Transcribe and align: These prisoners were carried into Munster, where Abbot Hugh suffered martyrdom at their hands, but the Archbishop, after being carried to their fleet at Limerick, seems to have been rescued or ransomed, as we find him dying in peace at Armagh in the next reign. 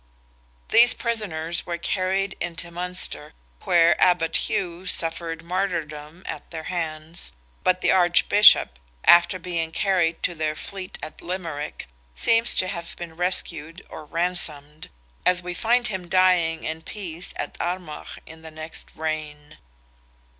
These 0.69 0.95
prisoners 0.95 1.67
were 1.67 1.77
carried 1.77 2.35
into 2.41 2.71
Munster, 2.71 3.33
where 3.65 4.01
Abbot 4.01 4.49
Hugh 4.49 4.87
suffered 4.87 5.43
martyrdom 5.43 6.23
at 6.25 6.49
their 6.49 6.63
hands, 6.73 7.33
but 7.63 7.81
the 7.81 7.91
Archbishop, 7.91 8.79
after 9.05 9.37
being 9.37 9.71
carried 9.71 10.23
to 10.23 10.33
their 10.33 10.55
fleet 10.55 10.97
at 11.03 11.21
Limerick, 11.21 11.87
seems 12.15 12.55
to 12.55 12.67
have 12.67 12.95
been 12.95 13.15
rescued 13.15 13.85
or 13.89 14.03
ransomed, 14.05 14.89
as 15.23 15.43
we 15.43 15.53
find 15.53 15.89
him 15.89 16.09
dying 16.09 16.63
in 16.63 16.81
peace 16.81 17.31
at 17.35 17.55
Armagh 17.61 18.17
in 18.25 18.41
the 18.41 18.49
next 18.49 18.89
reign. 18.95 19.59